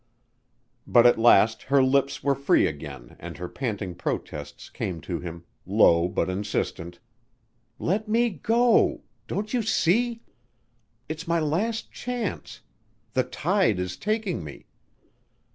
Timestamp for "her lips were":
1.61-2.33